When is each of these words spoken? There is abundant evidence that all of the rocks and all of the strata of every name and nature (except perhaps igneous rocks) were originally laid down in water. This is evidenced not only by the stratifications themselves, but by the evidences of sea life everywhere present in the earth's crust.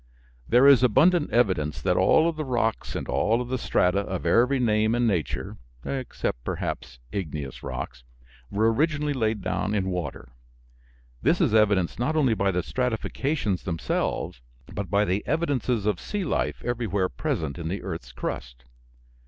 There 0.49 0.65
is 0.65 0.81
abundant 0.81 1.29
evidence 1.29 1.79
that 1.79 1.95
all 1.95 2.27
of 2.27 2.35
the 2.35 2.43
rocks 2.43 2.95
and 2.95 3.07
all 3.07 3.39
of 3.39 3.49
the 3.49 3.59
strata 3.59 3.99
of 3.99 4.25
every 4.25 4.59
name 4.59 4.95
and 4.95 5.05
nature 5.05 5.57
(except 5.85 6.43
perhaps 6.43 6.97
igneous 7.11 7.61
rocks) 7.61 8.03
were 8.49 8.73
originally 8.73 9.13
laid 9.13 9.43
down 9.43 9.75
in 9.75 9.91
water. 9.91 10.29
This 11.21 11.39
is 11.39 11.53
evidenced 11.53 11.99
not 11.99 12.15
only 12.15 12.33
by 12.33 12.49
the 12.49 12.63
stratifications 12.63 13.61
themselves, 13.61 14.41
but 14.73 14.89
by 14.89 15.05
the 15.05 15.21
evidences 15.27 15.85
of 15.85 15.99
sea 15.99 16.23
life 16.23 16.63
everywhere 16.65 17.07
present 17.07 17.59
in 17.59 17.67
the 17.67 17.83
earth's 17.83 18.11
crust. 18.11 18.63